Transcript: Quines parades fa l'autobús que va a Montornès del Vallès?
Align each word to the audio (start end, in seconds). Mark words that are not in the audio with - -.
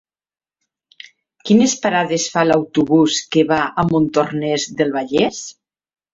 Quines 1.49 1.75
parades 1.83 2.25
fa 2.37 2.45
l'autobús 2.47 3.19
que 3.37 3.45
va 3.53 3.61
a 3.83 3.87
Montornès 3.93 4.67
del 4.83 4.97
Vallès? 4.99 5.45